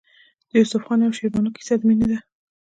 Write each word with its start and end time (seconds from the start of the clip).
د 0.49 0.51
یوسف 0.59 0.81
خان 0.87 0.99
او 1.05 1.15
شیربانو 1.17 1.53
کیسه 1.55 1.73
د 1.79 1.81
مینې 1.87 2.07
ده. 2.11 2.17